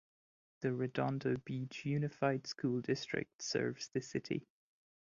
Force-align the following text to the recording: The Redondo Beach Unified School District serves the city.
The 0.61 0.73
Redondo 0.73 1.37
Beach 1.45 1.85
Unified 1.85 2.47
School 2.47 2.81
District 2.81 3.39
serves 3.39 3.89
the 3.89 4.01
city. 4.01 4.47